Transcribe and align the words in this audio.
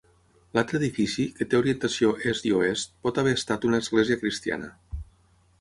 L"altre 0.55 0.79
edifici, 0.81 1.25
que 1.35 1.47
té 1.51 1.59
orientació 1.59 2.15
est 2.31 2.49
i 2.53 2.55
oest, 2.63 2.97
pot 3.05 3.23
haver 3.23 3.37
estat 3.41 3.71
una 3.71 3.85
església 3.85 4.19
cristiana. 4.23 4.73